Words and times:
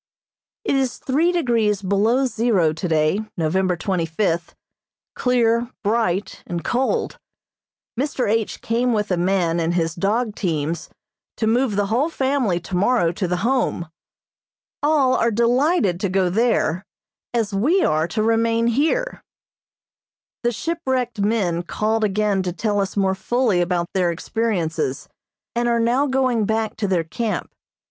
It 0.65 0.73
is 0.75 0.97
three 0.97 1.31
degrees 1.31 1.83
below 1.83 2.25
zero 2.25 2.73
today, 2.73 3.19
November 3.37 3.77
twenty 3.77 4.07
fifth, 4.07 4.55
clear, 5.13 5.69
bright 5.83 6.41
and 6.47 6.63
cold. 6.63 7.19
Mr. 7.99 8.27
H. 8.27 8.61
came 8.61 8.93
with 8.93 9.11
a 9.11 9.15
man 9.17 9.59
and 9.59 9.75
his 9.75 9.93
dog 9.93 10.33
teams 10.33 10.89
to 11.37 11.45
move 11.45 11.75
the 11.75 11.85
whole 11.85 12.09
family 12.09 12.59
tomorrow 12.59 13.11
to 13.11 13.27
the 13.27 13.43
Home. 13.45 13.89
All 14.81 15.13
are 15.13 15.29
delighted 15.29 15.99
to 15.99 16.09
go 16.09 16.31
there, 16.31 16.83
as 17.31 17.53
we 17.53 17.83
are 17.83 18.07
to 18.07 18.23
remain 18.23 18.65
here. 18.65 19.21
The 20.41 20.51
shipwrecked 20.51 21.21
men 21.21 21.61
called 21.61 22.03
again 22.03 22.41
to 22.41 22.51
tell 22.51 22.79
us 22.79 22.97
more 22.97 23.13
fully 23.13 23.61
about 23.61 23.87
their 23.93 24.09
experiences, 24.09 25.07
and 25.55 25.69
are 25.69 25.79
now 25.79 26.07
going 26.07 26.45
back 26.47 26.75
to 26.77 26.87
their 26.87 27.03
camp. 27.03 27.51